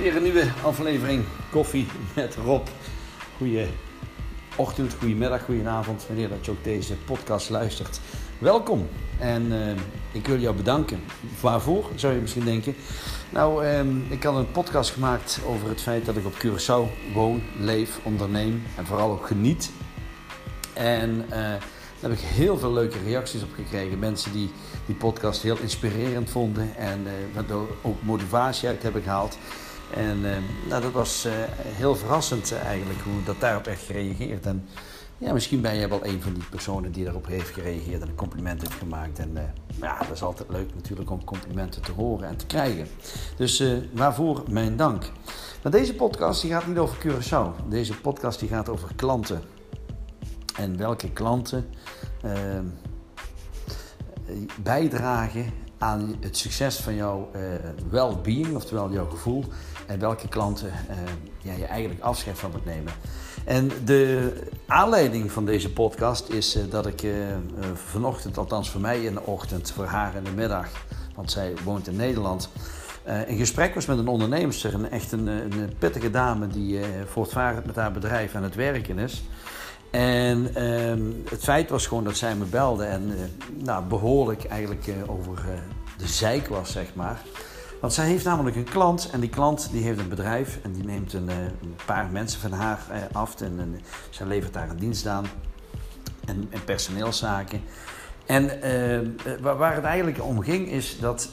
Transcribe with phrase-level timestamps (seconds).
[0.00, 2.66] Weer een nieuwe aflevering Koffie met Rob.
[3.36, 3.66] Goeie
[4.56, 8.00] ochtend, goedemiddag, goedenavond, wanneer dat je ook deze podcast luistert.
[8.38, 9.70] Welkom en uh,
[10.12, 11.00] ik wil jou bedanken.
[11.40, 12.74] Waarvoor, zou je misschien denken.
[13.30, 17.42] Nou, uh, ik had een podcast gemaakt over het feit dat ik op Curaçao woon,
[17.58, 19.70] leef, onderneem en vooral ook geniet.
[20.72, 21.60] En uh, daar
[22.00, 23.98] heb ik heel veel leuke reacties op gekregen.
[23.98, 24.50] Mensen die
[24.86, 29.38] die podcast heel inspirerend vonden en waardoor ook motivatie uit hebben gehaald.
[29.94, 30.36] En uh,
[30.68, 31.32] nou, dat was uh,
[31.64, 34.46] heel verrassend uh, eigenlijk hoe dat daarop echt gereageerd.
[34.46, 34.68] En
[35.18, 38.14] ja, misschien ben jij wel een van die personen die daarop heeft gereageerd en een
[38.14, 39.18] compliment heeft gemaakt.
[39.18, 42.86] En ja, dat is altijd leuk natuurlijk om complimenten te horen en te krijgen.
[43.36, 45.10] Dus waarvoor mijn dank.
[45.62, 47.68] Maar deze podcast die gaat niet over Curaçao.
[47.68, 49.42] Deze podcast die gaat over klanten.
[50.56, 51.66] En welke klanten
[52.22, 52.64] ehm,
[54.62, 57.42] bijdragen aan het succes van jouw uh,
[57.90, 59.44] well-being, oftewel jouw gevoel,
[59.86, 60.96] en welke klanten uh,
[61.38, 62.92] ja, je eigenlijk afscheid van moet nemen.
[63.44, 64.32] En de
[64.66, 67.06] aanleiding van deze podcast is uh, dat ik
[67.74, 70.68] vanochtend, althans voor mij in de ochtend, voor haar in de middag,
[71.14, 72.48] want zij woont in Nederland,
[73.26, 77.76] in gesprek was met een onderneemster, een echt een, een pittige dame die voortvarend met
[77.76, 79.22] haar bedrijf aan het werken is.
[79.90, 83.14] En uh, het feit was gewoon dat zij me belde en uh,
[83.64, 85.54] nou, behoorlijk eigenlijk uh, over uh,
[85.96, 87.20] de zeik was, zeg maar.
[87.80, 90.84] Want zij heeft namelijk een klant en die klant die heeft een bedrijf en die
[90.84, 92.78] neemt een, een paar mensen van haar
[93.12, 95.24] af en, en zij levert daar een dienst aan
[96.26, 97.60] en, en personeelszaken.
[98.26, 99.06] En ehm,
[99.40, 101.28] waar, waar, het eigenlijk om ging is dat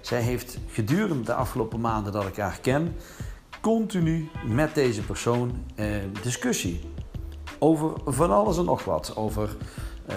[0.00, 2.96] zij heeft gedurende de afgelopen maanden dat ik haar ken,
[3.60, 5.64] continu met deze persoon
[6.22, 6.80] discussie
[7.58, 9.16] over van alles en nog wat.
[9.16, 9.56] Over
[10.10, 10.16] uh,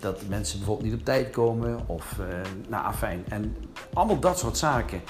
[0.00, 2.26] dat mensen bijvoorbeeld niet op tijd komen of uh,
[2.68, 3.24] nou afijn.
[3.28, 3.56] En
[3.92, 5.00] allemaal dat soort zaken.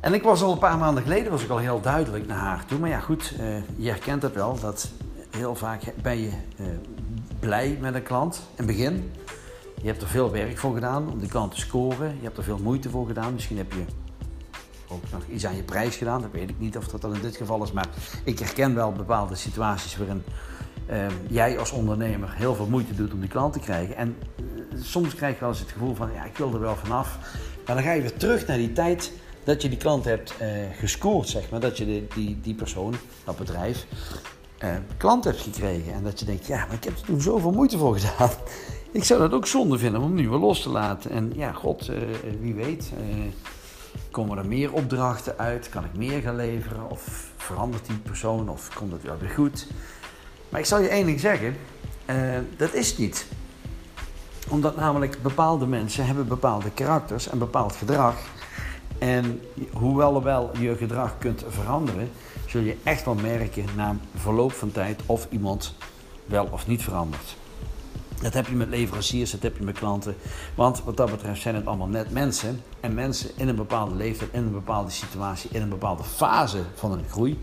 [0.00, 2.64] En ik was al een paar maanden geleden was ik al heel duidelijk naar haar
[2.64, 2.78] toe.
[2.78, 4.90] Maar ja goed, uh, je herkent het wel dat
[5.30, 6.30] heel vaak ben je
[7.40, 9.10] blij met een klant in het begin.
[9.82, 12.08] Je hebt er veel werk voor gedaan om die klant te scoren.
[12.08, 13.32] Je hebt er veel moeite voor gedaan.
[13.32, 13.84] Misschien heb je
[14.88, 16.20] ook nog iets aan je prijs gedaan.
[16.20, 17.72] Dat weet ik niet of dat dan in dit geval is.
[17.72, 17.88] Maar
[18.24, 20.22] ik herken wel bepaalde situaties waarin
[20.90, 23.96] uh, jij als ondernemer heel veel moeite doet om die klant te krijgen.
[23.96, 26.76] En uh, soms krijg je wel eens het gevoel van, ja, ik wil er wel
[26.76, 27.18] vanaf.
[27.66, 29.12] Maar dan ga je weer terug naar die tijd
[29.44, 31.60] dat je die klant hebt uh, gescoord, zeg maar.
[31.60, 32.94] Dat je die, die persoon,
[33.24, 33.86] dat bedrijf,
[34.96, 35.92] klant hebt gekregen.
[35.92, 38.30] En dat je denkt, ja, maar ik heb er toen zoveel moeite voor gedaan.
[38.92, 41.10] Ik zou dat ook zonde vinden om nu weer los te laten.
[41.10, 41.90] En ja, god,
[42.40, 42.92] wie weet
[44.14, 45.68] Komen er meer opdrachten uit?
[45.68, 46.90] Kan ik meer gaan leveren?
[46.90, 48.48] Of verandert die persoon?
[48.48, 49.66] Of komt het wel weer goed?
[50.48, 51.56] Maar ik zal je één ding zeggen.
[52.10, 52.16] Uh,
[52.56, 53.26] dat is niet.
[54.48, 58.16] Omdat namelijk bepaalde mensen hebben bepaalde karakters en bepaald gedrag.
[58.98, 59.40] En
[59.72, 62.10] hoewel wel je gedrag kunt veranderen,
[62.46, 65.74] zul je echt wel merken na verloop van tijd of iemand
[66.26, 67.36] wel of niet verandert.
[68.24, 70.16] Dat heb je met leveranciers, dat heb je met klanten.
[70.54, 72.62] Want wat dat betreft zijn het allemaal net mensen.
[72.80, 76.90] En mensen in een bepaalde leeftijd, in een bepaalde situatie, in een bepaalde fase van
[76.90, 77.40] hun groei,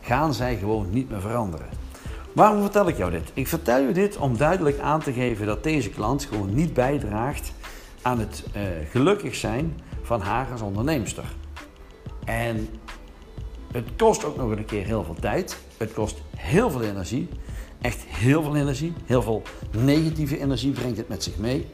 [0.00, 1.66] gaan zij gewoon niet meer veranderen.
[2.32, 3.30] Waarom vertel ik jou dit?
[3.34, 7.52] Ik vertel je dit om duidelijk aan te geven dat deze klant gewoon niet bijdraagt
[8.02, 11.24] aan het uh, gelukkig zijn van haar als onderneemster.
[12.24, 12.68] En
[13.72, 15.58] het kost ook nog een keer heel veel tijd.
[15.76, 17.28] Het kost heel veel energie
[17.84, 18.92] echt heel veel energie.
[19.06, 21.66] Heel veel negatieve energie brengt het met zich mee.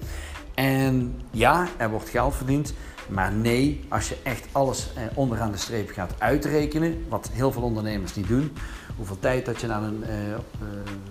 [0.54, 2.74] En ja, er wordt geld verdiend.
[3.08, 7.62] Maar nee, als je echt alles eh, onderaan de streep gaat uitrekenen, wat heel veel
[7.62, 8.52] ondernemers niet doen,
[8.96, 10.36] hoeveel tijd dat je aan een uh, uh,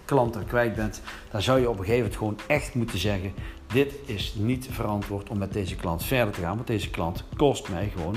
[0.06, 3.34] klant er kwijt bent, dan zou je op een gegeven moment gewoon echt moeten zeggen:
[3.68, 7.70] dit is niet verantwoord om met deze klant verder te gaan, want deze klant kost
[7.70, 8.16] mij gewoon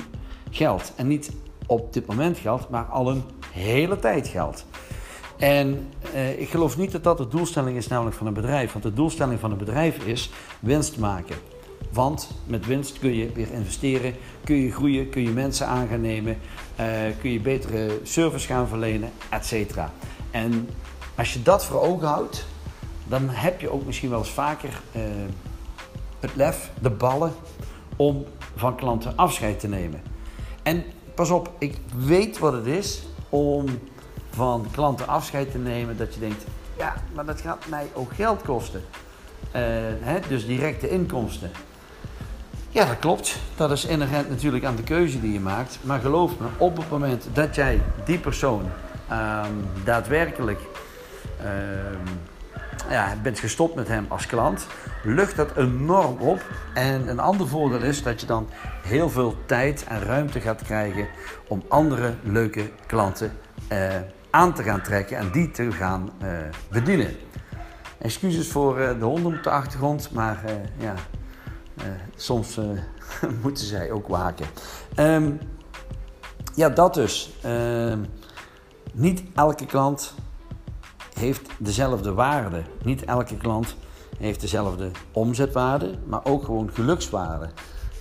[0.50, 0.93] geld.
[0.97, 1.31] En niet
[1.66, 3.22] op dit moment geld, maar al een
[3.53, 4.64] hele tijd geld.
[5.42, 8.72] En uh, ik geloof niet dat dat de doelstelling is namelijk van een bedrijf.
[8.72, 10.30] Want de doelstelling van een bedrijf is
[10.60, 11.36] winst maken.
[11.93, 14.14] Want met winst kun je weer investeren,
[14.44, 16.38] kun je groeien, kun je mensen aan gaan nemen,
[16.81, 16.87] uh,
[17.20, 19.78] kun je betere service gaan verlenen, etc.
[20.31, 20.69] En
[21.14, 22.46] als je dat voor ogen houdt,
[23.08, 25.02] dan heb je ook misschien wel eens vaker uh,
[26.20, 27.32] het lef, de ballen,
[27.96, 28.25] om
[28.56, 30.02] van klanten afscheid te nemen.
[30.62, 30.84] En
[31.14, 33.66] pas op, ik weet wat het is om
[34.34, 36.44] van klanten afscheid te nemen, dat je denkt,
[36.76, 38.82] ja, maar dat gaat mij ook geld kosten.
[39.46, 39.61] Uh,
[40.00, 41.50] hè, dus directe inkomsten.
[42.69, 43.38] Ja, dat klopt.
[43.56, 45.79] Dat is inherent natuurlijk aan de keuze die je maakt.
[45.82, 48.64] Maar geloof me, op het moment dat jij die persoon
[49.11, 49.44] uh,
[49.84, 50.61] daadwerkelijk
[51.40, 51.46] uh,
[52.90, 54.67] ja, bent gestopt met hem als klant,
[55.02, 56.40] lucht dat enorm op.
[56.75, 58.49] En een ander voordeel is dat je dan
[58.82, 61.06] heel veel tijd en ruimte gaat krijgen
[61.49, 63.32] om andere leuke klanten
[63.69, 63.88] eh,
[64.32, 66.29] aan te gaan trekken en die te gaan eh,
[66.70, 67.17] bedienen.
[67.99, 70.94] Excuses voor uh, de honden op de achtergrond, maar uh, ja,
[72.17, 72.61] soms
[73.43, 74.46] moeten zij ook waken.
[74.96, 75.38] Um,
[76.55, 77.32] ja, dat dus.
[77.43, 77.99] Ehm,
[78.93, 80.14] niet elke klant
[81.14, 82.62] heeft dezelfde waarde.
[82.82, 83.76] Niet elke klant
[84.19, 87.50] heeft dezelfde omzetwaarde, maar ook gewoon gelukswaarde.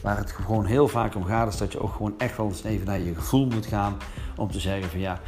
[0.01, 2.63] Waar het gewoon heel vaak om gaat, is dat je ook gewoon echt wel eens
[2.63, 3.97] even naar je gevoel moet gaan.
[4.35, 5.19] Om te zeggen van ja,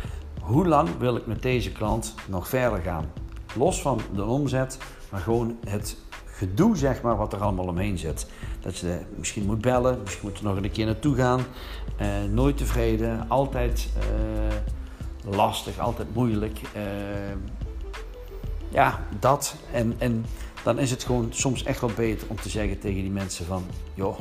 [0.44, 3.12] hoe lang wil ik met deze klant nog verder gaan?
[3.56, 4.78] Los van de omzet,
[5.12, 8.28] maar gewoon het gedoe zeg maar wat er allemaal omheen zit.
[8.60, 11.42] Dat je misschien moet bellen, misschien moet je nog een keer naartoe gaan.
[12.02, 16.62] Uh, nooit tevreden, altijd uh, lastig, altijd moeilijk.
[16.76, 16.82] Uh,
[18.70, 19.56] ja, dat.
[19.72, 20.26] En, en
[20.64, 23.66] dan is het gewoon soms echt wel beter om te zeggen tegen die mensen van...
[23.94, 24.18] joh,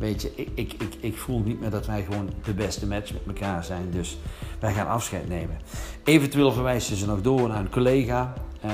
[0.00, 3.12] weet je, ik, ik, ik, ik voel niet meer dat wij gewoon de beste match
[3.12, 3.90] met elkaar zijn.
[3.90, 4.18] Dus
[4.58, 5.58] wij gaan afscheid nemen.
[6.04, 8.34] Eventueel verwijzen ze nog door naar een collega...
[8.64, 8.72] Uh,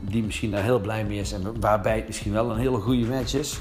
[0.00, 3.06] die misschien daar heel blij mee is en waarbij het misschien wel een hele goede
[3.06, 3.60] match is.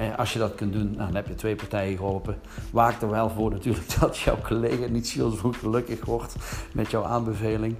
[0.00, 2.38] Uh, als je dat kunt doen, nou, dan heb je twee partijen geholpen.
[2.70, 6.36] Waak er wel voor natuurlijk dat jouw collega niet zo vroeg gelukkig wordt
[6.72, 7.74] met jouw aanbeveling.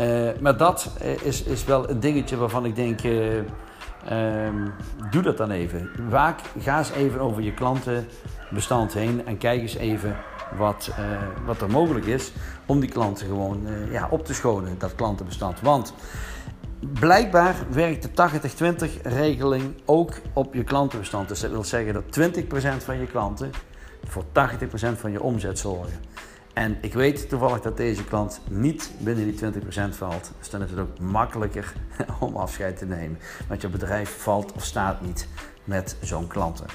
[0.00, 0.90] Uh, maar dat
[1.22, 3.00] is, is wel een dingetje waarvan ik denk,
[4.08, 4.68] ehm,
[5.10, 5.90] doe dat dan even.
[6.08, 10.16] Waak, ga eens even over je klantenbestand heen en kijk eens even
[10.56, 10.90] wat,
[11.44, 12.32] wat er mogelijk is
[12.66, 15.60] om die klanten gewoon ja, op te schonen, dat klantenbestand.
[15.60, 15.94] Want
[16.90, 18.30] Blijkbaar werkt de
[18.98, 21.28] 80-20 regeling ook op je klantenbestand.
[21.28, 23.50] Dus dat wil zeggen dat 20% van je klanten
[24.04, 24.26] voor 80%
[24.96, 26.00] van je omzet zorgen.
[26.52, 30.32] En ik weet toevallig dat deze klant niet binnen die 20% valt.
[30.38, 31.72] Dus dan is het ook makkelijker
[32.20, 33.18] om afscheid te nemen.
[33.48, 35.28] Want je bedrijf valt of staat niet
[35.64, 36.66] met zo'n klanten.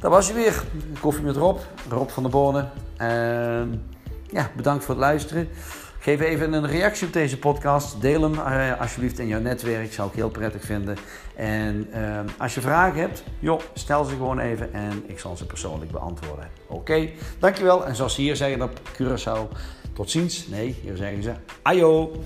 [0.00, 0.64] Dat was je weer.
[1.00, 1.58] Koffie met Rob,
[1.88, 2.70] Rob van der Bonen.
[4.30, 5.48] ja, bedankt voor het luisteren.
[6.00, 8.00] Geef even een reactie op deze podcast.
[8.00, 9.92] Deel hem uh, alsjeblieft in jouw netwerk.
[9.92, 10.96] Zou ik heel prettig vinden.
[11.36, 15.46] En uh, als je vragen hebt, joh, stel ze gewoon even en ik zal ze
[15.46, 16.50] persoonlijk beantwoorden.
[16.66, 17.08] Oké,
[17.38, 17.86] dankjewel.
[17.86, 19.56] En zoals ze hier zeggen op Curaçao,
[19.92, 20.46] tot ziens.
[20.46, 22.22] Nee, hier zeggen ze ayo.